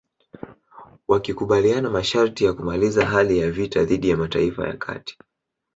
Wakikubaliana 1.07 1.89
masharti 1.89 2.45
ya 2.45 2.53
kumaliza 2.53 3.05
hali 3.05 3.39
ya 3.39 3.51
vita 3.51 3.83
dhidi 3.85 4.09
ya 4.09 4.17
Mataifa 4.17 4.67
ya 4.67 4.77
Kati 4.77 5.17